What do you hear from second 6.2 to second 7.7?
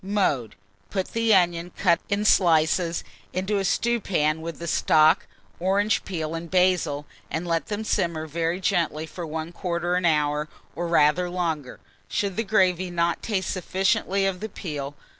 and basil, and let